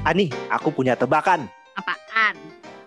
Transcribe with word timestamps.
Ani, 0.00 0.32
aku 0.48 0.72
punya 0.72 0.96
tebakan. 0.96 1.44
Apaan? 1.76 2.32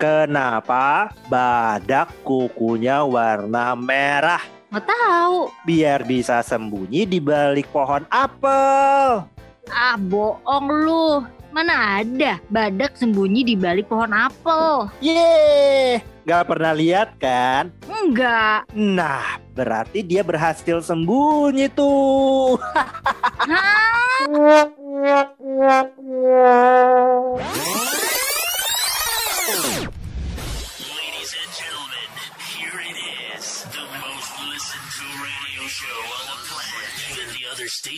Kenapa 0.02 1.13
badak 1.29 2.10
kukunya 2.26 3.05
warna 3.05 3.78
merah? 3.78 4.42
Nggak 4.74 4.89
tahu. 4.89 5.54
Biar 5.62 6.02
bisa 6.10 6.41
sembunyi 6.41 7.05
di 7.05 7.21
balik 7.21 7.70
pohon 7.70 8.02
apel. 8.10 9.29
Ah, 9.70 9.96
bohong 10.02 10.67
lu. 10.74 11.21
Mana 11.53 12.02
ada 12.02 12.42
badak 12.49 12.97
sembunyi 12.97 13.46
di 13.46 13.53
balik 13.53 13.93
pohon 13.93 14.10
apel? 14.10 14.89
Yeay, 14.98 16.02
gak 16.25 16.49
pernah 16.49 16.73
lihat 16.73 17.13
kan? 17.21 17.70
Enggak. 17.85 18.66
Nah, 18.73 19.38
berarti 19.53 20.02
dia 20.02 20.25
berhasil 20.25 20.81
sembunyi 20.81 21.70
tuh. 21.70 22.57
Hah? 23.53 24.66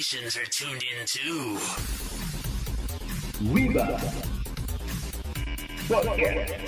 Stations 0.05 0.38
are 0.38 0.45
tuned 0.45 0.84
in 0.84 1.05
too. 1.08 1.58
Wiba 3.50 3.98
Podcast 5.90 6.62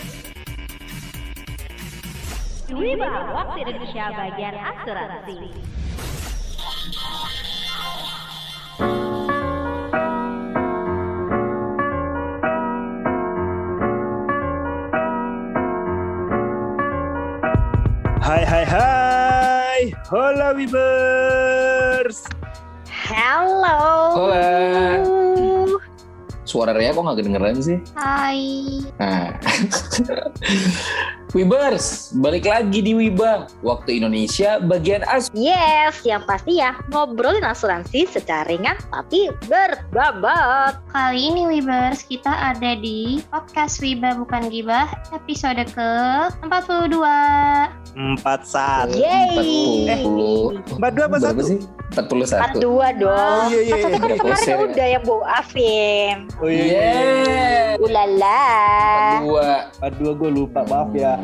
Wiba, 2.73 3.12
waktu 3.38 3.58
Indonesia 3.62 4.10
bagian 4.10 4.58
asuransi. 4.58 5.38
Hai 18.18 18.43
hai 18.49 18.65
hai. 18.65 19.82
Hola 20.10 20.58
Wibers. 20.58 22.37
Hello. 23.18 24.13
Hola. 24.13 25.01
Suara 26.46 26.70
Rea 26.77 26.93
kok 26.93 27.01
nggak 27.01 27.18
kedengeran 27.18 27.57
sih? 27.57 27.82
Hai. 27.98 28.77
Nah. 29.01 29.34
Wibers, 31.35 32.13
balik 32.13 32.46
lagi 32.46 32.85
di 32.85 32.93
Wiba. 32.93 33.49
Waktu 33.65 33.99
Indonesia 33.99 34.62
bagian 34.62 35.01
as. 35.09 35.34
Yes, 35.34 36.05
yang 36.05 36.29
pasti 36.29 36.62
ya 36.62 36.77
ngobrolin 36.93 37.41
asuransi 37.41 38.05
secara 38.05 38.46
ringan 38.46 38.77
tapi 38.93 39.34
berbobot. 39.49 40.77
Kali 40.93 41.21
ini 41.34 41.49
Wibers 41.49 42.05
kita 42.05 42.29
ada 42.29 42.77
di 42.77 43.26
podcast 43.34 43.81
Wiba 43.81 44.13
Bukan 44.13 44.54
Gibah 44.54 44.93
episode 45.09 45.65
ke 45.74 45.90
42 46.46 46.48
Empat 47.98 48.45
satu. 48.45 48.93
Yeay. 48.93 49.90
40. 50.05 50.77
Empat 50.77 50.91
dua 50.93 51.05
apa 51.09 51.17
satu? 51.17 51.41
sih? 51.41 51.57
41. 51.98 52.62
42 52.62 53.01
dong. 53.01 53.09
Oh, 53.09 53.49
iya, 53.49 53.62
iya, 53.65 53.76
Satu 53.81 53.98
kan 53.98 54.09
iya. 54.13 54.17
kemarin 54.21 54.45
ya. 54.45 54.57
udah 54.70 54.87
yang 54.93 55.01
Bu 55.01 55.15
Afin. 55.26 56.15
Oh 56.37 56.45
iya. 56.45 56.65
Yeah. 56.77 57.81
Ulala. 57.81 58.45
42. 59.25 59.81
Empat 59.81 59.91
dua 59.98 60.12
gue 60.13 60.29
lupa 60.29 60.62
maaf 60.70 60.93
ya. 60.93 61.18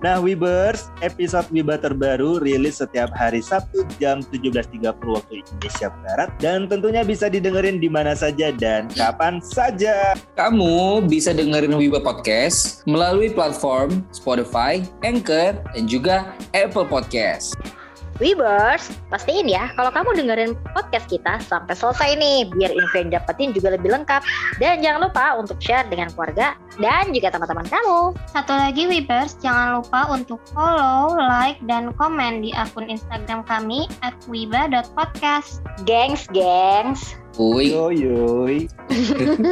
Nah 0.00 0.16
Wibers, 0.16 0.88
episode 1.04 1.44
Wiba 1.52 1.76
terbaru 1.76 2.40
rilis 2.40 2.80
setiap 2.80 3.12
hari 3.12 3.44
Sabtu 3.44 3.84
jam 4.00 4.24
17.30 4.32 4.96
waktu 4.96 5.44
Indonesia 5.44 5.92
Barat 5.92 6.32
dan 6.40 6.64
tentunya 6.72 7.04
bisa 7.04 7.28
didengerin 7.28 7.76
di 7.84 7.92
mana 7.92 8.16
saja 8.16 8.48
dan 8.48 8.88
kapan 8.96 9.44
saja. 9.44 10.16
Kamu 10.40 11.04
bisa 11.04 11.36
dengerin 11.36 11.76
Wiba 11.76 12.00
Podcast 12.00 12.80
melalui 12.88 13.28
platform 13.28 14.00
Spotify, 14.08 14.80
Anchor, 15.04 15.60
dan 15.76 15.84
juga 15.84 16.32
Apple 16.56 16.88
Podcast. 16.88 17.60
Webers, 18.20 18.92
pastiin 19.08 19.48
ya 19.48 19.72
kalau 19.80 19.88
kamu 19.88 20.12
dengerin 20.12 20.52
podcast 20.76 21.08
kita 21.08 21.40
sampai 21.40 21.72
selesai 21.72 22.20
nih 22.20 22.52
biar 22.52 22.68
info 22.68 23.00
yang 23.00 23.16
dapetin 23.16 23.56
juga 23.56 23.72
lebih 23.72 23.88
lengkap. 23.96 24.20
Dan 24.60 24.84
jangan 24.84 25.08
lupa 25.08 25.40
untuk 25.40 25.56
share 25.56 25.88
dengan 25.88 26.12
keluarga 26.12 26.52
dan 26.76 27.16
juga 27.16 27.32
teman-teman 27.32 27.64
kamu. 27.64 28.12
Satu 28.28 28.52
lagi 28.52 28.84
Wibers 28.84 29.40
jangan 29.40 29.80
lupa 29.80 30.12
untuk 30.12 30.36
follow, 30.52 31.16
like, 31.16 31.56
dan 31.64 31.96
komen 31.96 32.44
di 32.44 32.52
akun 32.52 32.92
Instagram 32.92 33.40
kami 33.48 33.88
at 34.04 34.12
wiba.podcast 34.28 35.64
Gengs, 35.88 36.28
gengs. 36.28 37.16
Uy, 37.40 37.72
Yoyoy. 37.72 38.68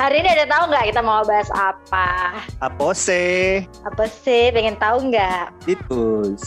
Hari 0.00 0.16
ini 0.22 0.28
ada 0.30 0.46
tahu 0.46 0.70
nggak 0.70 0.94
kita 0.94 1.02
mau 1.02 1.26
bahas 1.26 1.50
apa? 1.58 2.38
Apa 2.62 2.94
sih? 2.94 3.66
Apa 3.82 4.06
sih? 4.06 4.54
Pengen 4.54 4.78
tahu 4.78 5.10
nggak? 5.10 5.50
Itu. 5.66 6.38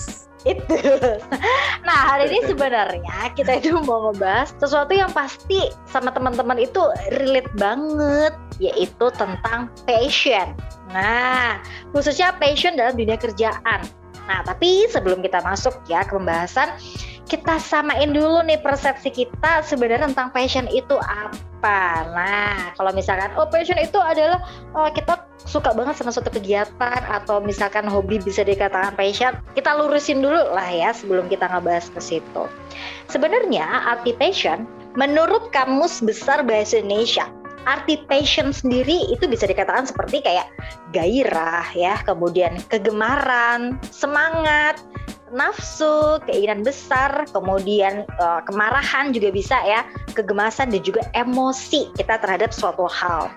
Itu. 0.44 0.76
Nah, 1.84 2.16
hari 2.16 2.32
ini 2.32 2.40
sebenarnya 2.52 3.36
kita 3.36 3.60
itu 3.60 3.76
mau 3.84 4.08
ngebahas 4.08 4.56
sesuatu 4.56 4.96
yang 4.96 5.12
pasti 5.12 5.68
sama 5.84 6.16
teman-teman 6.16 6.56
itu 6.56 6.80
relate 7.12 7.52
banget, 7.60 8.32
yaitu 8.64 9.12
tentang 9.20 9.68
passion. 9.84 10.56
Nah, 10.96 11.60
khususnya 11.92 12.32
passion 12.40 12.80
dalam 12.80 12.96
dunia 12.96 13.20
kerjaan. 13.20 13.84
Nah, 14.24 14.40
tapi 14.48 14.88
sebelum 14.88 15.20
kita 15.20 15.44
masuk 15.44 15.76
ya 15.92 16.08
ke 16.08 16.16
pembahasan, 16.16 16.72
kita 17.34 17.58
samain 17.58 18.14
dulu 18.14 18.46
nih 18.46 18.62
persepsi 18.62 19.10
kita 19.10 19.66
sebenarnya 19.66 20.06
tentang 20.06 20.30
passion 20.30 20.70
itu 20.70 20.94
apa. 21.02 22.06
Nah, 22.14 22.78
kalau 22.78 22.94
misalkan 22.94 23.34
oh 23.34 23.50
passion 23.50 23.82
itu 23.82 23.98
adalah 23.98 24.38
oh, 24.78 24.86
kita 24.94 25.26
suka 25.50 25.74
banget 25.74 25.98
sama 25.98 26.14
suatu 26.14 26.30
kegiatan 26.30 27.02
atau 27.10 27.42
misalkan 27.42 27.90
hobi 27.90 28.22
bisa 28.22 28.46
dikatakan 28.46 28.94
passion, 28.94 29.34
kita 29.58 29.74
lurusin 29.74 30.22
dulu 30.22 30.54
lah 30.54 30.70
ya 30.70 30.94
sebelum 30.94 31.26
kita 31.26 31.50
ngebahas 31.50 31.90
ke 31.90 31.98
situ. 31.98 32.46
Sebenarnya 33.10 33.66
arti 33.66 34.14
passion 34.14 34.70
menurut 34.94 35.50
Kamus 35.50 36.06
Besar 36.06 36.46
Bahasa 36.46 36.86
Indonesia 36.86 37.26
arti 37.66 37.96
passion 38.12 38.52
sendiri 38.52 39.08
itu 39.10 39.24
bisa 39.26 39.48
dikatakan 39.48 39.88
seperti 39.88 40.20
kayak 40.22 40.52
gairah 40.92 41.66
ya, 41.74 41.96
kemudian 42.04 42.60
kegemaran, 42.68 43.80
semangat, 43.88 44.84
nafsu, 45.34 46.22
keinginan 46.30 46.64
besar, 46.64 47.28
kemudian 47.34 48.08
eh, 48.08 48.42
kemarahan 48.48 49.12
juga 49.12 49.34
bisa 49.34 49.60
ya, 49.68 49.84
kegemasan 50.16 50.72
dan 50.72 50.82
juga 50.86 51.04
emosi 51.18 51.92
kita 52.00 52.22
terhadap 52.24 52.56
suatu 52.56 52.88
hal. 52.88 53.28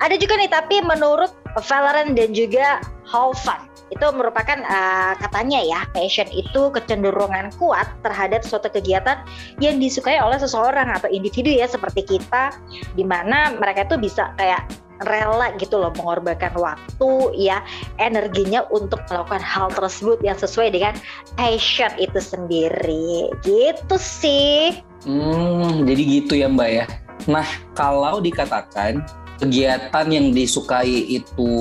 Ada 0.00 0.16
juga 0.16 0.40
nih 0.40 0.50
tapi 0.50 0.80
menurut 0.80 1.30
Valerian 1.60 2.16
dan 2.16 2.32
juga 2.32 2.80
Hoffman 3.04 3.69
itu 3.90 4.06
merupakan 4.14 4.58
eh, 4.58 5.12
katanya 5.18 5.60
ya 5.62 5.80
passion 5.90 6.26
itu 6.30 6.70
kecenderungan 6.70 7.50
kuat 7.58 7.90
terhadap 8.06 8.46
suatu 8.46 8.70
kegiatan 8.70 9.22
yang 9.58 9.76
disukai 9.82 10.22
oleh 10.22 10.38
seseorang 10.38 10.90
atau 10.90 11.10
individu 11.10 11.50
ya 11.50 11.66
seperti 11.66 12.06
kita 12.06 12.54
di 12.94 13.02
mana 13.02 13.54
mereka 13.58 13.86
itu 13.86 13.98
bisa 13.98 14.30
kayak 14.38 14.66
rela 15.08 15.48
gitu 15.56 15.80
loh 15.80 15.92
mengorbankan 15.96 16.52
waktu 16.60 17.10
ya 17.32 17.64
energinya 17.96 18.68
untuk 18.68 19.00
melakukan 19.08 19.40
hal 19.40 19.72
tersebut 19.72 20.20
yang 20.20 20.36
sesuai 20.36 20.76
dengan 20.76 20.92
passion 21.40 21.88
itu 21.96 22.20
sendiri 22.20 23.32
gitu 23.40 23.96
sih 23.96 24.76
Hmm, 25.08 25.88
jadi 25.88 26.02
gitu 26.04 26.32
ya 26.36 26.48
Mbak 26.52 26.70
ya. 26.70 26.84
Nah, 27.28 27.48
kalau 27.72 28.20
dikatakan 28.20 29.04
kegiatan 29.40 30.06
yang 30.12 30.36
disukai 30.36 31.16
itu 31.16 31.52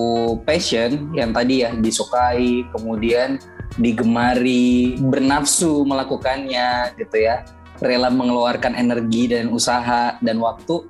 passion, 0.43 1.15
yang 1.15 1.31
tadi 1.31 1.63
ya 1.63 1.71
disukai, 1.71 2.67
kemudian 2.75 3.39
digemari, 3.79 4.99
bernafsu 4.99 5.87
melakukannya 5.87 6.91
gitu 6.99 7.17
ya, 7.23 7.47
rela 7.79 8.11
mengeluarkan 8.11 8.75
energi 8.75 9.31
dan 9.31 9.47
usaha 9.49 10.19
dan 10.19 10.37
waktu. 10.43 10.83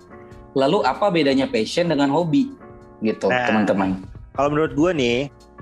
Lalu 0.57 0.81
apa 0.81 1.13
bedanya 1.13 1.45
passion 1.45 1.93
dengan 1.93 2.09
hobi? 2.09 2.49
Gitu, 3.05 3.29
Nah. 3.29 3.45
teman-teman. 3.45 4.01
Kalau 4.33 4.49
menurut 4.49 4.73
gue 4.73 4.91
nih, 4.97 5.17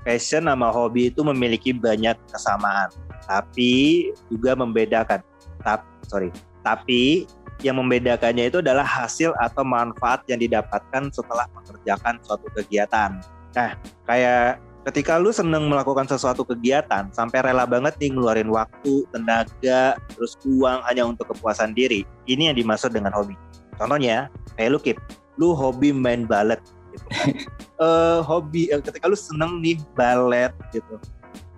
passion 0.08 0.48
sama 0.48 0.72
hobi 0.72 1.12
itu 1.12 1.22
memiliki 1.28 1.76
banyak 1.76 2.16
kesamaan, 2.32 2.88
tapi 3.28 4.10
juga 4.32 4.56
membedakan. 4.56 5.20
Tap, 5.66 5.84
sorry, 6.08 6.32
tapi 6.64 7.28
yang 7.66 7.82
membedakannya 7.82 8.50
itu 8.50 8.62
adalah 8.62 8.86
hasil 8.86 9.34
atau 9.42 9.66
manfaat 9.66 10.22
yang 10.30 10.38
didapatkan 10.38 11.10
setelah 11.10 11.50
mengerjakan 11.54 12.22
suatu 12.22 12.46
kegiatan. 12.54 13.18
Nah, 13.58 13.74
kayak 14.06 14.62
ketika 14.90 15.18
lu 15.18 15.34
seneng 15.34 15.66
melakukan 15.66 16.06
sesuatu 16.06 16.46
kegiatan, 16.46 17.10
sampai 17.12 17.42
rela 17.42 17.66
banget 17.66 17.98
nih 17.98 18.14
ngeluarin 18.14 18.54
waktu, 18.54 19.04
tenaga, 19.10 19.98
terus 20.14 20.38
uang 20.46 20.86
hanya 20.86 21.04
untuk 21.10 21.34
kepuasan 21.34 21.74
diri. 21.74 22.06
Ini 22.30 22.54
yang 22.54 22.58
dimaksud 22.62 22.94
dengan 22.94 23.12
hobi. 23.12 23.34
Contohnya, 23.76 24.30
kayak 24.56 24.70
lu 24.74 24.80
Kip, 24.80 24.98
lu 25.38 25.54
hobi 25.58 25.90
main 25.94 26.26
balet 26.26 26.62
gitu 26.94 27.06
kan. 27.14 27.28
eh 27.86 28.20
hobi 28.26 28.74
eh, 28.74 28.82
ketika 28.82 29.06
lu 29.06 29.18
seneng 29.18 29.62
nih 29.62 29.78
balet 29.94 30.50
gitu 30.74 30.98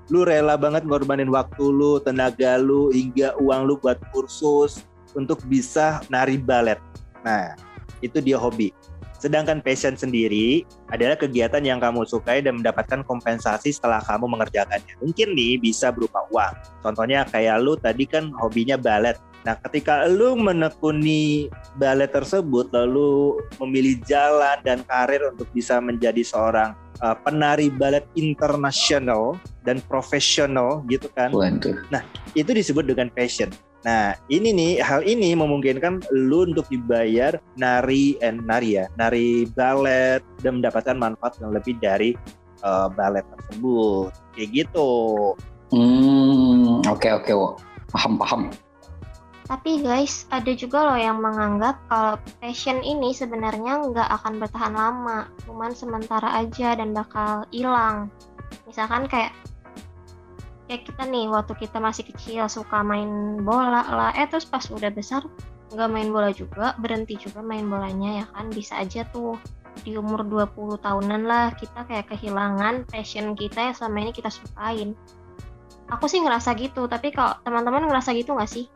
lu 0.09 0.25
rela 0.25 0.57
banget 0.57 0.83
ngorbanin 0.89 1.29
waktu 1.29 1.61
lu 1.69 2.01
tenaga 2.01 2.57
lu 2.57 2.89
hingga 2.89 3.37
uang 3.37 3.69
lu 3.69 3.73
buat 3.77 4.01
kursus 4.09 4.83
untuk 5.15 5.41
bisa 5.45 6.01
nari 6.11 6.37
balet 6.37 6.79
nah 7.23 7.53
itu 7.99 8.23
dia 8.23 8.39
hobi 8.39 8.71
Sedangkan 9.19 9.59
passion 9.59 9.99
sendiri 9.99 10.63
adalah 10.87 11.19
kegiatan 11.19 11.59
yang 11.59 11.83
kamu 11.83 12.07
sukai 12.07 12.39
dan 12.39 12.63
mendapatkan 12.63 13.03
kompensasi 13.03 13.75
setelah 13.75 13.99
kamu 13.99 14.31
mengerjakannya. 14.31 14.95
Mungkin 15.03 15.35
nih 15.35 15.59
bisa 15.59 15.91
berupa 15.91 16.23
uang. 16.31 16.55
Contohnya 16.79 17.27
kayak 17.27 17.59
lu 17.59 17.75
tadi 17.75 18.07
kan 18.07 18.31
hobinya 18.39 18.79
balet. 18.79 19.19
Nah, 19.43 19.59
ketika 19.67 20.07
lu 20.07 20.39
menekuni 20.39 21.51
balet 21.75 22.11
tersebut 22.11 22.71
lalu 22.71 23.39
memilih 23.59 23.99
jalan 24.07 24.55
dan 24.63 24.87
karir 24.87 25.35
untuk 25.35 25.51
bisa 25.51 25.83
menjadi 25.83 26.23
seorang 26.23 26.71
uh, 27.03 27.15
penari 27.19 27.67
balet 27.67 28.07
internasional 28.15 29.35
dan 29.67 29.83
profesional 29.91 30.83
gitu 30.87 31.11
kan. 31.11 31.35
Waduh. 31.35 31.75
Itu 32.39 32.55
disebut 32.55 32.87
dengan 32.87 33.11
passion. 33.11 33.51
Nah, 33.87 34.11
ini 34.27 34.51
nih 34.51 34.71
hal 34.83 35.07
ini 35.07 35.31
memungkinkan 35.31 36.11
lu 36.11 36.51
untuk 36.51 36.67
dibayar 36.67 37.39
nari 37.55 38.19
and 38.19 38.43
nari 38.43 38.75
ya, 38.75 38.91
nari 38.99 39.47
balet 39.55 40.19
dan 40.43 40.59
mendapatkan 40.59 40.99
manfaat 40.99 41.39
yang 41.39 41.55
lebih 41.55 41.79
dari 41.79 42.11
uh, 42.67 42.91
balet 42.91 43.23
tersebut. 43.23 44.11
Kayak 44.35 44.49
gitu. 44.51 44.91
Hmm, 45.71 46.83
oke 46.91 47.07
oke, 47.07 47.31
Wo. 47.31 47.55
Paham 47.95 48.19
paham. 48.19 48.41
Tapi 49.49 49.81
guys, 49.81 50.29
ada 50.29 50.53
juga 50.53 50.85
loh 50.85 50.99
yang 50.99 51.25
menganggap 51.25 51.81
kalau 51.89 52.21
passion 52.37 52.85
ini 52.85 53.17
sebenarnya 53.17 53.81
nggak 53.81 54.09
akan 54.21 54.37
bertahan 54.37 54.75
lama, 54.77 55.25
cuman 55.47 55.73
sementara 55.73 56.45
aja 56.45 56.77
dan 56.77 56.93
bakal 56.93 57.49
hilang. 57.49 58.13
Misalkan 58.69 59.09
kayak 59.09 59.33
kayak 60.69 60.85
kita 60.85 61.01
nih 61.09 61.25
waktu 61.25 61.57
kita 61.57 61.81
masih 61.81 62.05
kecil 62.05 62.45
suka 62.45 62.85
main 62.85 63.41
bola 63.41 63.81
lah, 63.89 64.13
eh 64.13 64.29
terus 64.29 64.45
pas 64.45 64.61
udah 64.69 64.93
besar 64.93 65.25
nggak 65.73 65.89
main 65.89 66.13
bola 66.13 66.29
juga, 66.29 66.77
berhenti 66.77 67.17
juga 67.17 67.41
main 67.41 67.65
bolanya 67.65 68.21
ya 68.21 68.25
kan, 68.29 68.53
bisa 68.53 68.77
aja 68.77 69.01
tuh 69.09 69.33
di 69.81 69.97
umur 69.97 70.21
20 70.21 70.77
tahunan 70.77 71.25
lah 71.25 71.57
kita 71.57 71.89
kayak 71.89 72.13
kehilangan 72.13 72.85
passion 72.85 73.33
kita 73.33 73.69
yang 73.69 73.75
selama 73.75 73.97
ini 74.05 74.11
kita 74.13 74.29
sukain. 74.29 74.93
Aku 75.89 76.05
sih 76.05 76.21
ngerasa 76.21 76.53
gitu, 76.53 76.85
tapi 76.85 77.09
kalau 77.09 77.33
teman-teman 77.41 77.89
ngerasa 77.89 78.13
gitu 78.13 78.37
nggak 78.37 78.49
sih? 78.49 78.69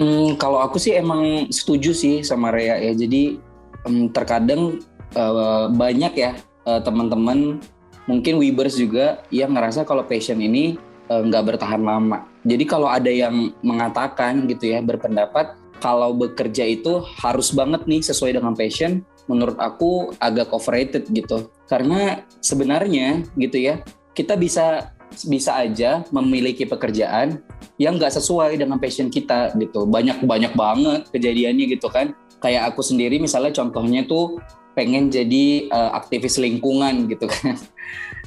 Hmm, 0.00 0.40
kalau 0.40 0.64
aku 0.64 0.80
sih 0.80 0.96
emang 0.96 1.52
setuju 1.52 1.92
sih 1.92 2.24
sama 2.24 2.48
Rea 2.48 2.80
ya. 2.80 2.96
Jadi 2.96 3.36
em, 3.84 4.08
terkadang 4.08 4.80
eh, 5.12 5.66
banyak 5.68 6.12
ya 6.16 6.32
eh, 6.64 6.80
teman-teman 6.80 7.60
mungkin 8.08 8.40
Webers 8.40 8.80
juga 8.80 9.20
yang 9.28 9.52
ngerasa 9.52 9.84
kalau 9.84 10.04
passion 10.04 10.40
ini 10.40 10.80
nggak 11.08 11.54
bertahan 11.54 11.82
lama. 11.84 12.24
Jadi 12.44 12.64
kalau 12.64 12.88
ada 12.88 13.08
yang 13.08 13.52
mengatakan 13.60 14.48
gitu 14.48 14.72
ya 14.72 14.80
berpendapat 14.80 15.56
kalau 15.82 16.16
bekerja 16.16 16.64
itu 16.64 17.04
harus 17.20 17.52
banget 17.52 17.84
nih 17.84 18.00
sesuai 18.00 18.40
dengan 18.40 18.56
passion, 18.56 19.04
menurut 19.28 19.60
aku 19.60 20.16
agak 20.16 20.48
overrated 20.52 21.04
gitu. 21.12 21.52
Karena 21.68 22.24
sebenarnya 22.40 23.20
gitu 23.36 23.60
ya 23.60 23.84
kita 24.16 24.38
bisa 24.38 24.94
bisa 25.28 25.54
aja 25.60 26.02
memiliki 26.10 26.66
pekerjaan 26.66 27.38
yang 27.78 28.00
nggak 28.00 28.16
sesuai 28.16 28.56
dengan 28.56 28.80
passion 28.80 29.12
kita 29.12 29.52
gitu. 29.60 29.84
Banyak 29.84 30.24
banyak 30.24 30.52
banget 30.56 31.00
kejadiannya 31.12 31.64
gitu 31.76 31.92
kan. 31.92 32.16
Kayak 32.40 32.72
aku 32.72 32.80
sendiri 32.84 33.20
misalnya 33.20 33.52
contohnya 33.52 34.04
tuh 34.04 34.40
pengen 34.74 35.08
jadi 35.12 35.68
eh, 35.68 35.90
aktivis 35.92 36.40
lingkungan 36.40 37.12
gitu 37.12 37.28
kan. 37.28 37.56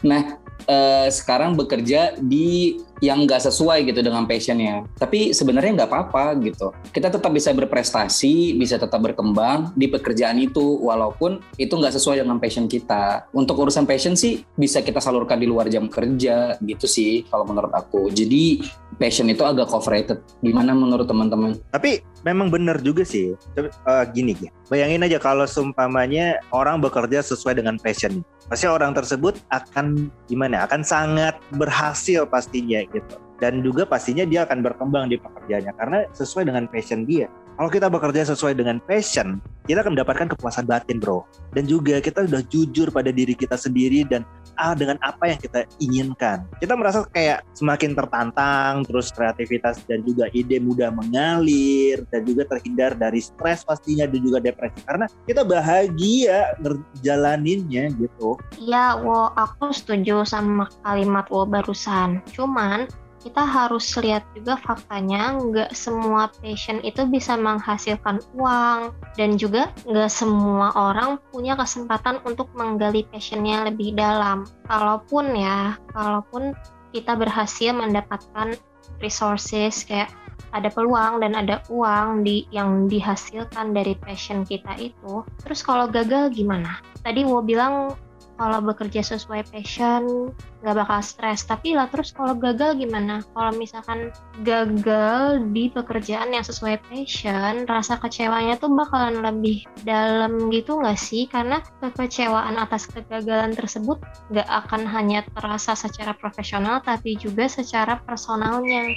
Nah 0.06 0.38
eh, 0.67 1.07
sekarang 1.09 1.55
bekerja 1.55 2.19
di 2.19 2.77
yang 3.03 3.25
nggak 3.25 3.41
sesuai 3.44 3.85
gitu 3.88 4.01
dengan 4.01 4.25
passionnya. 4.25 4.85
Tapi 4.97 5.33
sebenarnya 5.33 5.83
nggak 5.83 5.89
apa-apa 5.89 6.38
gitu. 6.41 6.73
Kita 6.89 7.13
tetap 7.13 7.29
bisa 7.33 7.53
berprestasi, 7.53 8.57
bisa 8.57 8.81
tetap 8.81 8.99
berkembang 9.01 9.73
di 9.77 9.89
pekerjaan 9.89 10.41
itu 10.41 10.81
walaupun 10.81 11.41
itu 11.61 11.73
nggak 11.73 11.94
sesuai 11.94 12.25
dengan 12.25 12.41
passion 12.41 12.65
kita. 12.65 13.29
Untuk 13.33 13.57
urusan 13.57 13.85
passion 13.85 14.17
sih 14.17 14.41
bisa 14.57 14.81
kita 14.81 14.97
salurkan 14.97 15.38
di 15.38 15.47
luar 15.49 15.69
jam 15.69 15.85
kerja 15.89 16.57
gitu 16.61 16.85
sih 16.89 17.25
kalau 17.29 17.45
menurut 17.45 17.73
aku. 17.73 18.09
Jadi 18.09 18.65
passion 18.97 19.29
itu 19.29 19.45
agak 19.45 19.69
overrated. 19.69 20.19
Gimana 20.41 20.73
menurut 20.73 21.05
teman-teman? 21.05 21.61
Tapi 21.69 22.01
memang 22.25 22.50
benar 22.50 22.81
juga 22.81 23.05
sih. 23.05 23.38
Tapi, 23.53 23.69
eh, 23.69 24.03
gini, 24.11 24.31
gini, 24.33 24.50
bayangin 24.67 25.05
aja 25.05 25.21
kalau 25.21 25.45
seumpamanya 25.45 26.41
orang 26.51 26.81
bekerja 26.81 27.21
sesuai 27.21 27.61
dengan 27.61 27.77
passion. 27.77 28.25
Pasti 28.47 28.63
orang 28.63 28.95
tersebut 28.95 29.35
akan 29.51 30.07
gimana? 30.31 30.63
Akan 30.63 30.79
sangat 30.79 31.35
berhasil 31.59 32.23
pastinya 32.23 32.79
gitu. 32.94 33.16
Dan 33.38 33.62
juga 33.62 33.86
pastinya 33.86 34.25
dia 34.25 34.50
akan 34.50 34.66
berkembang 34.66 35.13
di 35.13 35.22
pekerjaannya 35.22 35.74
karena 35.78 36.00
sesuai 36.13 36.50
dengan 36.50 36.66
passion 36.66 37.06
dia. 37.06 37.30
Kalau 37.57 37.74
kita 37.74 37.89
bekerja 37.89 38.21
sesuai 38.30 38.54
dengan 38.54 38.77
passion, 38.86 39.42
kita 39.65 39.81
akan 39.81 39.98
mendapatkan 39.98 40.30
kepuasan 40.30 40.69
batin, 40.69 41.01
bro. 41.01 41.25
Dan 41.57 41.65
juga 41.65 41.98
kita 41.98 42.30
udah 42.30 42.45
jujur 42.54 42.94
pada 42.94 43.09
diri 43.09 43.33
kita 43.33 43.57
sendiri 43.57 44.06
dan 44.06 44.21
ah 44.62 44.77
dengan 44.77 45.01
apa 45.01 45.33
yang 45.33 45.39
kita 45.42 45.65
inginkan. 45.81 46.45
Kita 46.62 46.77
merasa 46.77 47.01
kayak 47.09 47.42
semakin 47.57 47.98
tertantang, 47.98 48.86
terus 48.86 49.09
kreativitas 49.09 49.81
dan 49.89 50.06
juga 50.06 50.30
ide 50.38 50.62
mudah 50.62 50.94
mengalir 50.94 52.06
dan 52.13 52.30
juga 52.30 52.45
terhindar 52.45 52.94
dari 52.94 53.25
stres 53.25 53.65
pastinya 53.65 54.06
dan 54.06 54.21
juga 54.21 54.38
depresi 54.38 54.77
karena 54.86 55.06
kita 55.25 55.42
bahagia 55.42 56.53
ngejalaninnya 56.62 57.89
gitu. 57.98 58.38
Iya, 58.62 59.01
wo, 59.01 59.33
aku 59.33 59.74
setuju 59.74 60.25
sama 60.30 60.69
kalimat 60.86 61.25
wo 61.33 61.42
barusan. 61.50 62.21
Cuman 62.33 62.86
kita 63.21 63.43
harus 63.43 63.85
lihat 63.97 64.23
juga 64.37 64.57
faktanya 64.61 65.35
nggak 65.37 65.71
semua 65.73 66.29
passion 66.39 66.77
itu 66.85 67.03
bisa 67.09 67.33
menghasilkan 67.35 68.21
uang 68.37 68.93
dan 69.17 69.35
juga 69.35 69.73
nggak 69.89 70.11
semua 70.11 70.71
orang 70.77 71.17
punya 71.33 71.57
kesempatan 71.57 72.21
untuk 72.23 72.47
menggali 72.53 73.03
passionnya 73.09 73.67
lebih 73.67 73.97
dalam. 73.97 74.45
Kalaupun 74.69 75.33
ya, 75.33 75.75
kalaupun 75.91 76.53
kita 76.93 77.17
berhasil 77.17 77.73
mendapatkan 77.73 78.55
resources 79.03 79.85
kayak 79.85 80.09
ada 80.55 80.69
peluang 80.71 81.19
dan 81.19 81.35
ada 81.35 81.59
uang 81.67 82.23
di 82.23 82.47
yang 82.53 82.87
dihasilkan 82.87 83.75
dari 83.75 83.97
passion 83.99 84.47
kita 84.47 84.77
itu. 84.79 85.25
Terus 85.43 85.59
kalau 85.65 85.89
gagal 85.89 86.31
gimana? 86.31 86.79
Tadi 87.03 87.25
wo 87.27 87.43
bilang 87.43 87.97
kalau 88.38 88.62
bekerja 88.62 89.01
sesuai 89.01 89.50
passion 89.50 90.31
nggak 90.62 90.75
bakal 90.78 91.01
stres. 91.01 91.44
Tapi 91.44 91.74
lah 91.74 91.89
terus 91.89 92.13
kalau 92.13 92.38
gagal 92.38 92.78
gimana? 92.78 93.25
Kalau 93.34 93.51
misalkan 93.57 94.13
gagal 94.45 95.42
di 95.51 95.74
pekerjaan 95.74 96.31
yang 96.31 96.45
sesuai 96.45 96.78
passion 96.88 97.66
rasa 97.66 97.98
kecewanya 97.98 98.62
tuh 98.62 98.69
bakalan 98.72 99.25
lebih 99.25 99.65
dalam 99.84 100.53
gitu 100.53 100.77
nggak 100.77 100.98
sih? 100.98 101.25
Karena 101.25 101.60
kekecewaan 101.82 102.56
atas 102.62 102.86
kegagalan 102.86 103.58
tersebut 103.58 103.98
nggak 104.29 104.48
akan 104.48 104.86
hanya 104.86 105.25
terasa 105.34 105.74
secara 105.74 106.13
profesional 106.13 106.79
tapi 106.86 107.17
juga 107.17 107.50
secara 107.50 107.98
personalnya 108.06 108.94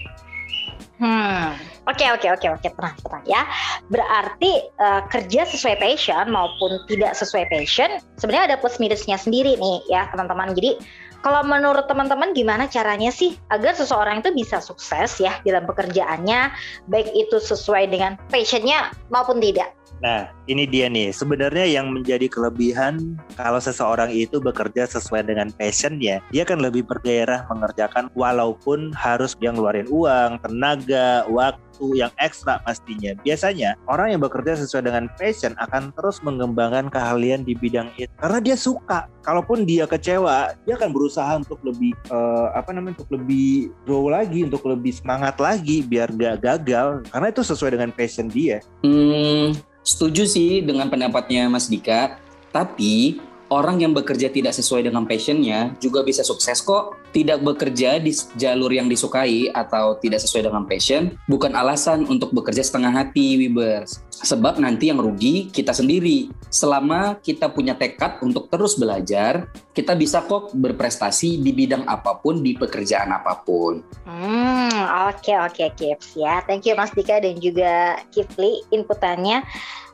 Hmm, 1.01 1.57
oke 1.89 2.05
oke 2.13 2.29
oke 2.29 2.47
oke 2.61 2.69
tenang 2.77 2.97
tenang 3.01 3.25
ya. 3.25 3.43
Berarti 3.89 4.69
eh, 4.69 5.03
kerja 5.09 5.49
sesuai 5.49 5.81
passion 5.81 6.29
maupun 6.29 6.85
tidak 6.93 7.17
sesuai 7.17 7.49
passion 7.49 8.05
sebenarnya 8.21 8.53
ada 8.53 8.57
plus 8.61 8.77
minusnya 8.77 9.17
sendiri 9.17 9.57
nih 9.57 9.81
ya 9.89 10.13
teman-teman. 10.13 10.53
Jadi 10.53 10.77
kalau 11.21 11.45
menurut 11.45 11.85
teman-teman 11.85 12.33
gimana 12.33 12.65
caranya 12.69 13.13
sih 13.13 13.37
agar 13.53 13.77
seseorang 13.77 14.25
itu 14.25 14.33
bisa 14.33 14.61
sukses 14.61 15.21
ya 15.21 15.37
dalam 15.45 15.69
pekerjaannya 15.69 16.53
baik 16.89 17.13
itu 17.13 17.37
sesuai 17.41 17.93
dengan 17.93 18.17
passionnya 18.29 18.93
maupun 19.13 19.41
tidak? 19.41 19.73
Nah, 20.01 20.33
ini 20.49 20.65
dia 20.65 20.89
nih. 20.89 21.13
Sebenarnya 21.13 21.69
yang 21.69 21.93
menjadi 21.93 22.27
kelebihan 22.27 23.21
kalau 23.37 23.61
seseorang 23.61 24.09
itu 24.09 24.41
bekerja 24.41 24.89
sesuai 24.89 25.29
dengan 25.29 25.53
passionnya, 25.55 26.25
dia 26.33 26.43
akan 26.49 26.65
lebih 26.65 26.89
bergairah 26.89 27.45
mengerjakan 27.53 28.09
walaupun 28.17 28.97
harus 28.97 29.37
dia 29.37 29.53
ngeluarin 29.53 29.89
uang, 29.93 30.41
tenaga, 30.41 31.29
waktu 31.29 31.61
yang 32.01 32.13
ekstra 32.21 32.61
pastinya. 32.65 33.13
Biasanya 33.21 33.77
orang 33.89 34.17
yang 34.17 34.21
bekerja 34.25 34.57
sesuai 34.57 34.89
dengan 34.89 35.05
passion 35.17 35.53
akan 35.61 35.93
terus 35.97 36.21
mengembangkan 36.25 36.89
keahlian 36.93 37.45
di 37.45 37.57
bidang 37.57 37.93
itu 38.01 38.13
karena 38.21 38.39
dia 38.41 38.57
suka. 38.57 39.09
Kalaupun 39.21 39.69
dia 39.69 39.85
kecewa, 39.85 40.57
dia 40.65 40.81
akan 40.81 40.97
berusaha 40.97 41.37
untuk 41.37 41.61
lebih 41.61 41.93
eh, 42.09 42.49
apa 42.57 42.73
namanya 42.73 43.01
untuk 43.01 43.21
lebih 43.21 43.69
grow 43.85 44.09
lagi, 44.09 44.49
untuk 44.49 44.65
lebih 44.65 44.97
semangat 44.97 45.37
lagi 45.37 45.85
biar 45.85 46.09
gak 46.17 46.41
gagal 46.41 47.05
karena 47.13 47.27
itu 47.29 47.43
sesuai 47.45 47.77
dengan 47.77 47.91
passion 47.93 48.33
dia. 48.33 48.65
Hmm, 48.81 49.53
setuju 49.85 50.29
sih 50.29 50.61
dengan 50.65 50.89
pendapatnya 50.89 51.49
Mas 51.49 51.67
Dika. 51.71 52.19
Tapi 52.51 53.23
orang 53.51 53.83
yang 53.83 53.93
bekerja 53.93 54.31
tidak 54.31 54.55
sesuai 54.55 54.87
dengan 54.87 55.05
passionnya 55.05 55.75
juga 55.83 56.07
bisa 56.07 56.23
sukses 56.23 56.63
kok. 56.63 56.97
Tidak 57.11 57.43
bekerja 57.43 57.99
di 57.99 58.15
jalur 58.39 58.71
yang 58.71 58.87
disukai 58.87 59.51
atau 59.51 59.99
tidak 59.99 60.23
sesuai 60.23 60.47
dengan 60.47 60.63
passion 60.63 61.19
bukan 61.27 61.59
alasan 61.59 62.07
untuk 62.07 62.31
bekerja 62.31 62.63
setengah 62.63 62.95
hati, 62.95 63.35
Wibers. 63.35 63.99
Sebab 64.23 64.63
nanti 64.63 64.95
yang 64.95 65.03
rugi 65.03 65.51
kita 65.51 65.75
sendiri. 65.75 66.31
Selama 66.55 67.19
kita 67.19 67.51
punya 67.51 67.75
tekad 67.75 68.23
untuk 68.23 68.47
terus 68.47 68.79
belajar, 68.79 69.51
kita 69.75 69.99
bisa 69.99 70.23
kok 70.23 70.55
berprestasi 70.55 71.43
di 71.43 71.51
bidang 71.51 71.83
apa 71.91 72.23
pun, 72.23 72.39
di 72.39 72.55
pekerjaan 72.55 73.11
apa 73.11 73.43
pun. 73.43 73.83
Hmm, 74.07 75.11
oke 75.11 75.35
oke 75.51 75.67
Kips 75.75 76.15
ya. 76.15 76.47
Thank 76.47 76.71
you 76.71 76.79
Mas 76.79 76.95
Dika 76.95 77.19
dan 77.19 77.43
juga 77.43 77.99
Kifli 78.15 78.63
inputannya. 78.71 79.43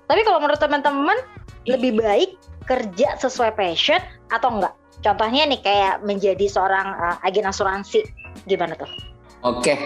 Tapi 0.05 0.21
kalau 0.23 0.39
menurut 0.45 0.61
teman-teman 0.61 1.17
lebih 1.65 1.99
baik 1.99 2.37
kerja 2.67 3.17
sesuai 3.17 3.55
passion 3.55 4.03
atau 4.29 4.59
enggak? 4.59 4.75
Contohnya 5.01 5.47
nih 5.47 5.61
kayak 5.63 6.03
menjadi 6.03 6.47
seorang 6.51 6.89
uh, 6.99 7.17
agen 7.23 7.47
asuransi 7.47 8.03
gimana 8.45 8.75
tuh? 8.75 8.91
Oke, 9.47 9.79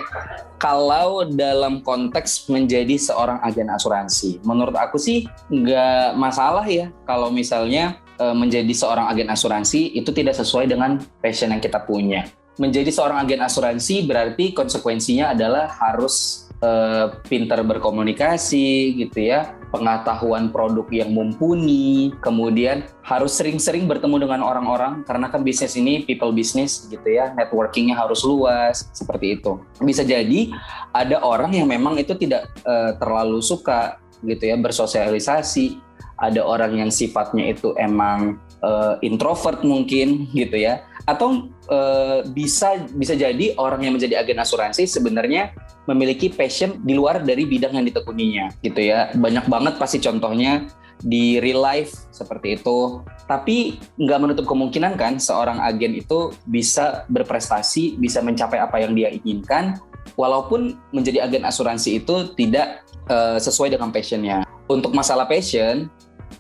kalau 0.56 1.26
dalam 1.28 1.84
konteks 1.84 2.48
menjadi 2.48 2.96
seorang 2.96 3.44
agen 3.44 3.68
asuransi, 3.68 4.40
menurut 4.40 4.72
aku 4.72 4.96
sih 4.96 5.28
nggak 5.52 6.16
masalah 6.16 6.64
ya 6.64 6.88
kalau 7.04 7.28
misalnya 7.28 8.00
eh, 8.16 8.32
menjadi 8.32 8.72
seorang 8.72 9.12
agen 9.12 9.28
asuransi 9.28 10.00
itu 10.00 10.14
tidak 10.16 10.38
sesuai 10.38 10.64
dengan 10.64 11.02
passion 11.20 11.52
yang 11.52 11.60
kita 11.60 11.82
punya. 11.82 12.24
Menjadi 12.56 12.88
seorang 12.88 13.20
agen 13.20 13.44
asuransi 13.44 14.08
berarti 14.08 14.56
konsekuensinya 14.56 15.36
adalah 15.36 15.68
harus 15.68 16.46
eh, 16.64 17.12
pintar 17.28 17.60
berkomunikasi 17.60 18.96
gitu 19.02 19.28
ya, 19.28 19.59
pengetahuan 19.70 20.50
produk 20.50 20.86
yang 20.90 21.14
mumpuni, 21.14 22.10
kemudian 22.20 22.84
harus 23.06 23.38
sering-sering 23.38 23.86
bertemu 23.86 24.26
dengan 24.26 24.42
orang-orang 24.42 25.06
karena 25.06 25.30
kan 25.30 25.46
bisnis 25.46 25.78
ini 25.78 26.02
people 26.04 26.34
business 26.34 26.90
gitu 26.90 27.06
ya, 27.06 27.30
networkingnya 27.38 27.94
harus 27.94 28.26
luas 28.26 28.90
seperti 28.90 29.38
itu. 29.38 29.62
Bisa 29.78 30.02
jadi 30.02 30.50
ada 30.90 31.22
orang 31.22 31.54
yang 31.54 31.70
memang 31.70 31.96
itu 31.96 32.18
tidak 32.18 32.50
eh, 32.66 32.92
terlalu 32.98 33.38
suka 33.40 34.02
gitu 34.26 34.50
ya 34.50 34.58
bersosialisasi, 34.58 35.80
ada 36.20 36.44
orang 36.44 36.76
yang 36.76 36.90
sifatnya 36.92 37.54
itu 37.54 37.72
emang 37.78 38.36
eh, 38.60 38.94
introvert 39.06 39.64
mungkin 39.64 40.28
gitu 40.34 40.60
ya, 40.60 40.84
atau 41.08 41.48
eh, 41.70 42.26
bisa 42.28 42.84
bisa 42.92 43.16
jadi 43.16 43.56
orang 43.56 43.86
yang 43.86 43.94
menjadi 43.96 44.20
agen 44.20 44.42
asuransi 44.42 44.84
sebenarnya 44.84 45.54
memiliki 45.90 46.30
passion 46.30 46.78
di 46.86 46.94
luar 46.94 47.26
dari 47.26 47.42
bidang 47.44 47.74
yang 47.74 47.86
ditekuninya 47.86 48.54
gitu 48.62 48.78
ya. 48.78 49.10
Banyak 49.18 49.50
banget 49.50 49.74
pasti 49.76 49.98
contohnya 49.98 50.70
di 51.02 51.42
real 51.42 51.58
life 51.60 52.06
seperti 52.14 52.62
itu. 52.62 53.02
Tapi 53.26 53.82
nggak 53.98 54.20
menutup 54.22 54.46
kemungkinan 54.46 54.94
kan 54.94 55.18
seorang 55.18 55.58
agen 55.58 55.98
itu 55.98 56.30
bisa 56.46 57.02
berprestasi 57.10 57.98
bisa 57.98 58.22
mencapai 58.22 58.62
apa 58.62 58.78
yang 58.78 58.94
dia 58.94 59.10
inginkan 59.10 59.82
walaupun 60.14 60.78
menjadi 60.94 61.26
agen 61.26 61.42
asuransi 61.42 62.02
itu 62.02 62.30
tidak 62.38 62.86
eh, 63.10 63.38
sesuai 63.42 63.74
dengan 63.74 63.90
passionnya. 63.90 64.46
Untuk 64.70 64.94
masalah 64.94 65.26
passion 65.26 65.90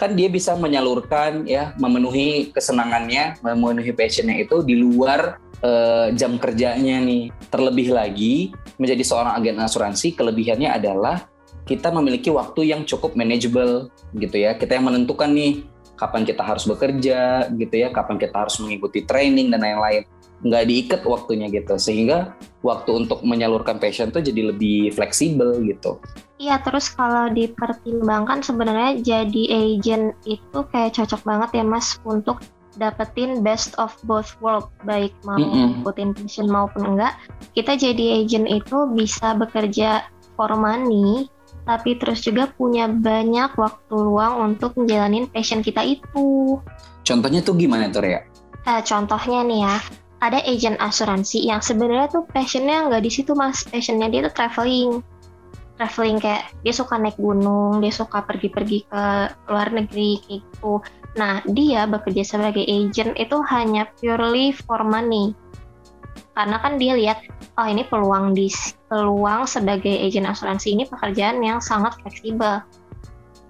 kan 0.00 0.16
dia 0.16 0.32
bisa 0.32 0.56
menyalurkan 0.56 1.44
ya 1.44 1.76
memenuhi 1.76 2.48
kesenangannya 2.56 3.36
memenuhi 3.44 3.92
passionnya 3.92 4.40
itu 4.40 4.64
di 4.64 4.80
luar 4.80 5.36
eh, 5.60 6.16
jam 6.16 6.40
kerjanya 6.40 7.04
nih. 7.04 7.28
Terlebih 7.52 7.92
lagi 7.92 8.56
menjadi 8.80 9.04
seorang 9.04 9.36
agen 9.36 9.60
asuransi 9.60 10.16
kelebihannya 10.16 10.72
adalah 10.72 11.28
kita 11.68 11.92
memiliki 11.92 12.32
waktu 12.32 12.72
yang 12.72 12.88
cukup 12.88 13.12
manageable 13.12 13.92
gitu 14.16 14.40
ya. 14.40 14.56
Kita 14.56 14.80
yang 14.80 14.88
menentukan 14.88 15.28
nih 15.28 15.68
kapan 16.00 16.24
kita 16.24 16.40
harus 16.40 16.64
bekerja 16.64 17.52
gitu 17.52 17.74
ya 17.76 17.92
kapan 17.92 18.16
kita 18.16 18.32
harus 18.32 18.56
mengikuti 18.56 19.04
training 19.04 19.52
dan 19.52 19.60
lain-lain 19.60 20.08
nggak 20.40 20.64
diikat 20.66 21.02
waktunya 21.04 21.52
gitu 21.52 21.76
sehingga 21.76 22.32
waktu 22.64 23.04
untuk 23.04 23.20
menyalurkan 23.24 23.76
passion 23.76 24.08
tuh 24.08 24.24
jadi 24.24 24.52
lebih 24.54 24.92
fleksibel 24.96 25.60
gitu 25.64 26.00
Iya, 26.40 26.56
terus 26.64 26.88
kalau 26.88 27.28
dipertimbangkan 27.28 28.40
sebenarnya 28.40 28.96
jadi 29.04 29.42
agent 29.76 30.16
itu 30.24 30.58
kayak 30.72 30.96
cocok 30.96 31.20
banget 31.28 31.60
ya 31.60 31.64
Mas 31.68 32.00
untuk 32.08 32.40
dapetin 32.80 33.44
best 33.44 33.76
of 33.76 33.92
both 34.08 34.32
world 34.40 34.72
baik 34.88 35.12
mau 35.28 35.36
Mm-mm. 35.36 35.84
ngikutin 35.84 36.16
passion 36.16 36.48
maupun 36.48 36.96
enggak. 36.96 37.12
Kita 37.52 37.76
jadi 37.76 38.24
agent 38.24 38.48
itu 38.48 38.88
bisa 38.96 39.36
bekerja 39.36 40.08
for 40.32 40.48
money 40.56 41.28
tapi 41.68 42.00
terus 42.00 42.24
juga 42.24 42.48
punya 42.56 42.88
banyak 42.88 43.52
waktu 43.54 43.94
luang 43.94 44.56
untuk 44.56 44.74
menjalanin 44.80 45.28
passion 45.28 45.60
kita 45.60 45.84
itu. 45.84 46.56
contohnya 47.04 47.42
tuh 47.42 47.58
gimana 47.58 47.90
tuh 47.90 48.06
Rea? 48.06 48.22
Eh, 48.64 48.82
contohnya 48.86 49.40
nih 49.44 49.60
ya, 49.66 49.76
ada 50.20 50.38
agent 50.44 50.76
asuransi 50.76 51.48
yang 51.48 51.64
sebenarnya 51.64 52.12
tuh 52.12 52.24
passionnya 52.28 52.88
nggak 52.92 53.02
di 53.04 53.10
situ 53.12 53.32
mas, 53.32 53.64
passionnya 53.64 54.12
dia 54.12 54.28
tuh 54.28 54.34
traveling, 54.36 55.00
traveling 55.80 56.20
kayak 56.20 56.52
dia 56.60 56.74
suka 56.76 57.00
naik 57.00 57.16
gunung, 57.16 57.80
dia 57.80 57.92
suka 57.92 58.20
pergi-pergi 58.28 58.84
ke 58.84 59.02
luar 59.48 59.72
negeri 59.72 60.20
kayak 60.20 60.40
gitu. 60.44 60.84
Nah 61.16 61.40
dia 61.48 61.88
bekerja 61.88 62.22
sebagai 62.22 62.62
agent 62.68 63.16
itu 63.16 63.36
hanya 63.48 63.88
purely 63.96 64.52
for 64.52 64.84
money, 64.84 65.32
karena 66.36 66.56
kan 66.62 66.76
dia 66.76 66.92
lihat, 66.96 67.18
oh 67.58 67.66
ini 67.66 67.82
peluang 67.84 68.32
di 68.36 68.48
peluang 68.86 69.44
sebagai 69.44 69.92
agent 69.92 70.28
asuransi 70.28 70.72
ini 70.72 70.84
pekerjaan 70.86 71.40
yang 71.40 71.58
sangat 71.60 71.96
fleksibel. 72.00 72.62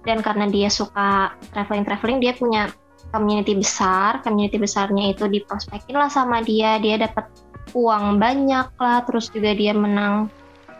Dan 0.01 0.25
karena 0.25 0.49
dia 0.49 0.65
suka 0.65 1.37
traveling-traveling, 1.53 2.19
dia 2.25 2.33
punya 2.33 2.73
community 3.11 3.53
besar, 3.59 4.23
community 4.23 4.57
besarnya 4.57 5.11
itu 5.11 5.27
diprospekin 5.27 5.99
lah 5.99 6.09
sama 6.09 6.41
dia, 6.41 6.79
dia 6.79 6.97
dapat 6.97 7.27
uang 7.75 8.17
banyak 8.19 8.67
lah, 8.79 9.03
terus 9.05 9.31
juga 9.31 9.55
dia 9.55 9.75
menang 9.75 10.31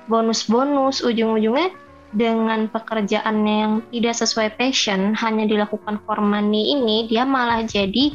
bonus-bonus, 0.07 1.03
ujung-ujungnya 1.05 1.71
dengan 2.11 2.67
pekerjaannya 2.67 3.55
yang 3.55 3.73
tidak 3.91 4.15
sesuai 4.19 4.49
passion, 4.59 5.15
hanya 5.15 5.47
dilakukan 5.47 5.99
for 6.03 6.19
money 6.19 6.75
ini, 6.75 7.07
dia 7.07 7.23
malah 7.23 7.63
jadi 7.63 8.11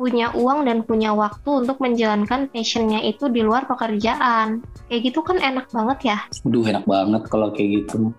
punya 0.00 0.34
uang 0.34 0.66
dan 0.66 0.82
punya 0.82 1.14
waktu 1.14 1.62
untuk 1.62 1.78
menjalankan 1.78 2.50
passionnya 2.50 3.04
itu 3.06 3.30
di 3.30 3.44
luar 3.44 3.70
pekerjaan. 3.70 4.64
Kayak 4.90 5.12
gitu 5.12 5.20
kan 5.22 5.38
enak 5.38 5.70
banget 5.70 5.98
ya. 6.10 6.18
Aduh 6.42 6.66
enak 6.66 6.82
banget 6.90 7.22
kalau 7.30 7.54
kayak 7.54 7.86
gitu. 7.86 8.10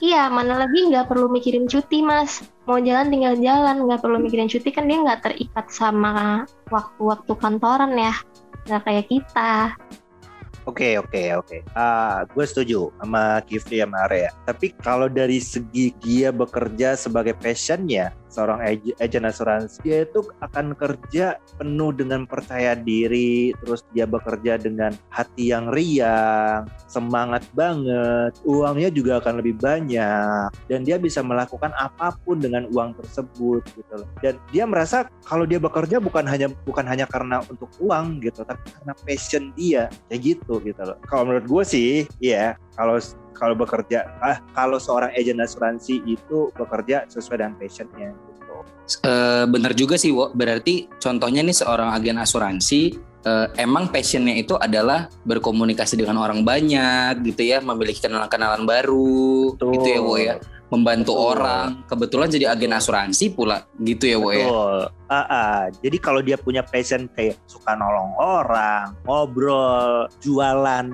Iya, 0.00 0.32
mana 0.32 0.56
lagi 0.56 0.88
nggak 0.88 1.12
perlu 1.12 1.28
mikirin 1.28 1.68
cuti, 1.68 2.00
Mas. 2.00 2.40
Mau 2.64 2.80
jalan 2.80 3.12
tinggal 3.12 3.36
jalan, 3.36 3.84
nggak 3.84 4.00
perlu 4.00 4.16
mikirin 4.16 4.48
cuti 4.48 4.72
kan 4.72 4.88
dia 4.88 4.96
nggak 4.96 5.20
terikat 5.28 5.68
sama 5.68 6.48
waktu-waktu 6.72 7.32
kantoran 7.36 7.92
ya. 7.92 8.16
Nggak 8.64 8.82
kayak 8.88 9.06
kita. 9.12 9.76
Oke 10.70 10.94
oke 11.02 11.22
oke. 11.34 11.58
Ah, 11.74 12.22
gue 12.30 12.46
setuju 12.46 12.94
sama 13.02 13.42
Kifli 13.42 13.82
sama 13.82 14.06
Area. 14.06 14.30
Tapi 14.46 14.70
kalau 14.78 15.10
dari 15.10 15.42
segi 15.42 15.90
dia 15.98 16.30
bekerja 16.30 16.94
sebagai 16.94 17.34
passionnya 17.34 18.14
seorang 18.30 18.62
ag- 18.62 18.94
agen 19.02 19.26
asuransi, 19.26 19.82
dia 19.82 20.06
itu 20.06 20.22
akan 20.38 20.78
kerja 20.78 21.36
penuh 21.58 21.90
dengan 21.90 22.24
percaya 22.24 22.78
diri, 22.78 23.50
terus 23.58 23.82
dia 23.90 24.06
bekerja 24.06 24.56
dengan 24.56 24.94
hati 25.10 25.50
yang 25.50 25.68
riang, 25.74 26.64
semangat 26.86 27.42
banget, 27.52 28.38
uangnya 28.46 28.94
juga 28.94 29.18
akan 29.18 29.42
lebih 29.42 29.58
banyak, 29.58 30.46
dan 30.70 30.80
dia 30.86 30.96
bisa 30.96 31.20
melakukan 31.26 31.74
apa 31.74 32.14
pun 32.22 32.38
dengan 32.38 32.70
uang 32.70 32.94
tersebut 33.02 33.66
gitu 33.74 33.94
loh. 33.98 34.08
Dan 34.22 34.38
dia 34.54 34.64
merasa 34.64 35.10
kalau 35.26 35.44
dia 35.44 35.58
bekerja 35.58 35.98
bukan 35.98 36.24
hanya 36.30 36.46
bukan 36.62 36.86
hanya 36.86 37.10
karena 37.10 37.42
untuk 37.50 37.68
uang 37.82 38.22
gitu, 38.22 38.46
tapi 38.46 38.62
karena 38.78 38.94
passion 39.02 39.50
dia 39.58 39.90
kayak 40.06 40.38
gitu 40.38 40.59
gitu 40.62 40.82
loh. 40.84 40.96
Kalau 41.08 41.28
menurut 41.28 41.46
gue 41.48 41.64
sih, 41.64 41.90
ya 42.22 42.56
kalau 42.76 43.00
kalau 43.36 43.56
bekerja, 43.56 44.04
ah 44.20 44.38
kalau 44.52 44.76
seorang 44.76 45.10
agen 45.16 45.40
asuransi 45.40 46.04
itu 46.04 46.52
bekerja 46.54 47.08
sesuai 47.08 47.40
dengan 47.40 47.54
passionnya 47.56 48.12
gitu. 48.12 48.56
Eh, 49.00 49.44
bener 49.48 49.72
juga 49.72 49.96
sih, 49.96 50.12
Wo. 50.12 50.28
Berarti 50.34 50.90
contohnya 51.00 51.40
nih 51.40 51.56
seorang 51.56 51.96
agen 51.96 52.20
asuransi 52.20 53.00
eh, 53.20 53.46
emang 53.56 53.88
passionnya 53.88 54.36
itu 54.36 54.56
adalah 54.56 55.08
berkomunikasi 55.24 55.96
dengan 55.96 56.20
orang 56.20 56.44
banyak 56.44 57.24
gitu 57.24 57.42
ya, 57.48 57.64
memiliki 57.64 58.04
kenalan-kenalan 58.04 58.68
baru 58.68 59.56
gitu 59.56 59.88
ya, 59.88 60.00
Wo 60.04 60.14
ya. 60.20 60.36
Membantu 60.70 61.18
Betul. 61.18 61.30
orang. 61.34 61.66
Kebetulan 61.90 62.28
jadi 62.30 62.46
agen 62.54 62.72
asuransi 62.72 63.26
pula 63.34 63.66
gitu 63.82 64.04
ya, 64.06 64.16
Wo 64.22 64.30
ya. 64.30 64.46
Ah, 65.10 65.26
ah. 65.26 65.60
Jadi 65.82 65.98
kalau 65.98 66.22
dia 66.22 66.38
punya 66.38 66.62
passion 66.62 67.10
kayak 67.18 67.42
suka 67.50 67.74
nolong 67.74 68.14
orang, 68.16 68.94
ngobrol, 69.02 70.06
jualan 70.22 70.86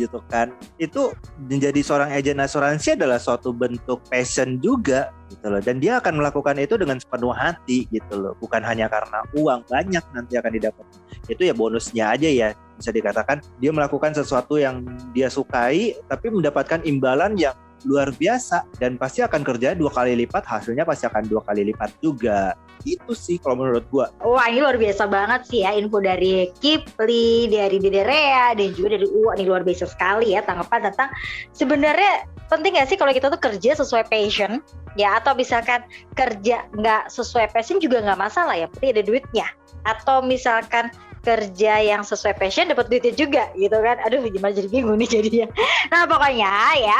gitu 0.00 0.24
kan, 0.30 0.54
itu 0.80 1.12
menjadi 1.50 1.82
seorang 1.84 2.14
agen 2.14 2.40
asuransi 2.40 2.96
adalah 2.96 3.20
suatu 3.20 3.52
bentuk 3.52 4.00
passion 4.06 4.62
juga 4.62 5.10
gitu 5.28 5.50
loh. 5.50 5.58
Dan 5.58 5.82
dia 5.82 5.98
akan 5.98 6.22
melakukan 6.22 6.56
itu 6.62 6.78
dengan 6.78 7.02
sepenuh 7.02 7.34
hati 7.34 7.90
gitu 7.90 8.14
loh. 8.16 8.32
Bukan 8.38 8.62
hanya 8.62 8.86
karena 8.86 9.26
uang 9.34 9.66
banyak 9.66 10.04
nanti 10.14 10.38
akan 10.38 10.52
didapat. 10.54 10.86
Itu 11.26 11.42
ya 11.42 11.52
bonusnya 11.52 12.14
aja 12.14 12.30
ya 12.30 12.54
bisa 12.82 12.90
dikatakan 12.90 13.38
dia 13.62 13.70
melakukan 13.70 14.10
sesuatu 14.10 14.58
yang 14.58 14.82
dia 15.14 15.30
sukai 15.30 15.94
tapi 16.10 16.34
mendapatkan 16.34 16.82
imbalan 16.82 17.38
yang 17.38 17.54
luar 17.88 18.14
biasa. 18.14 18.66
Dan 18.78 18.96
pasti 18.96 19.22
akan 19.22 19.42
kerja 19.42 19.74
dua 19.74 19.90
kali 19.90 20.14
lipat 20.24 20.44
hasilnya 20.46 20.86
pasti 20.86 21.08
akan 21.08 21.26
dua 21.26 21.40
kali 21.44 21.68
lipat 21.72 21.90
juga. 22.02 22.54
Itu 22.82 23.14
sih 23.14 23.38
kalau 23.38 23.62
menurut 23.62 23.86
gua. 23.92 24.10
Wah 24.22 24.46
ini 24.50 24.58
luar 24.62 24.74
biasa 24.78 25.06
banget 25.06 25.46
sih 25.46 25.62
ya 25.62 25.74
info 25.74 26.02
dari 26.02 26.50
Kipli, 26.58 27.46
dari 27.46 27.78
Dede 27.78 28.02
Rea, 28.02 28.54
dan 28.58 28.74
juga 28.74 28.98
dari 28.98 29.06
Uwa. 29.06 29.38
Nih 29.38 29.46
luar 29.46 29.62
biasa 29.62 29.86
sekali 29.86 30.34
ya 30.34 30.42
tanggapan 30.42 30.90
tentang 30.90 31.08
sebenarnya 31.54 32.26
penting 32.50 32.76
gak 32.76 32.90
sih 32.92 32.98
kalau 33.00 33.16
kita 33.16 33.32
tuh 33.32 33.40
kerja 33.40 33.78
sesuai 33.78 34.10
passion? 34.12 34.60
Ya 34.92 35.16
atau 35.16 35.32
misalkan 35.32 35.80
kerja 36.12 36.68
nggak 36.76 37.08
sesuai 37.08 37.48
passion 37.56 37.80
juga 37.80 38.04
nggak 38.04 38.20
masalah 38.20 38.52
ya 38.60 38.68
penting 38.68 38.92
ada 38.92 39.02
duitnya. 39.06 39.46
Atau 39.88 40.20
misalkan 40.20 40.92
kerja 41.22 41.78
yang 41.78 42.02
sesuai 42.02 42.34
passion 42.36 42.68
dapat 42.68 42.90
duitnya 42.90 43.14
juga 43.14 43.48
gitu 43.56 43.78
kan? 43.78 43.96
Aduh 44.04 44.20
gimana 44.26 44.52
jadi 44.52 44.68
bingung 44.68 44.98
nih 45.00 45.08
jadinya. 45.08 45.48
Nah 45.88 46.04
pokoknya 46.04 46.52
ya 46.76 46.98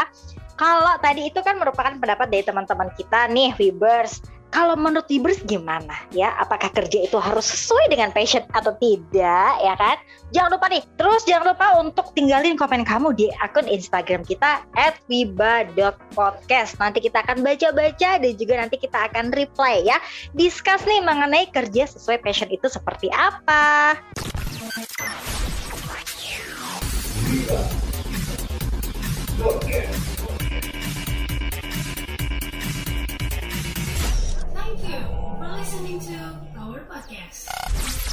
kalau 0.63 0.95
tadi 1.03 1.27
itu 1.27 1.43
kan 1.43 1.59
merupakan 1.59 1.91
pendapat 1.99 2.31
dari 2.31 2.47
teman-teman 2.47 2.87
kita 2.95 3.27
nih, 3.35 3.51
Webers. 3.59 4.23
Kalau 4.55 4.79
menurut 4.79 5.11
Webers 5.11 5.43
gimana 5.43 5.91
ya? 6.15 6.39
Apakah 6.39 6.71
kerja 6.71 7.03
itu 7.03 7.19
harus 7.19 7.51
sesuai 7.51 7.91
dengan 7.91 8.15
passion 8.15 8.47
atau 8.55 8.71
tidak 8.79 9.59
ya 9.59 9.75
kan? 9.75 9.99
Jangan 10.31 10.55
lupa 10.55 10.71
nih, 10.71 10.87
terus 11.01 11.27
jangan 11.27 11.51
lupa 11.51 11.83
untuk 11.83 12.15
tinggalin 12.15 12.55
komen 12.55 12.87
kamu 12.87 13.11
di 13.11 13.27
akun 13.43 13.67
Instagram 13.67 14.23
kita 14.23 14.63
@wiba.podcast. 15.11 16.79
Nanti 16.79 17.03
kita 17.03 17.27
akan 17.27 17.43
baca-baca 17.43 18.23
dan 18.23 18.33
juga 18.39 18.55
nanti 18.63 18.79
kita 18.79 19.11
akan 19.11 19.35
reply 19.35 19.83
ya. 19.83 19.99
Discuss 20.39 20.87
nih 20.87 21.03
mengenai 21.03 21.51
kerja 21.51 21.91
sesuai 21.91 22.23
passion 22.23 22.47
itu 22.55 22.71
seperti 22.71 23.11
apa. 23.11 23.99
You 29.43 30.12
listening 35.63 36.01
to 36.01 36.17
our 36.59 36.81
podcast. 36.91 38.12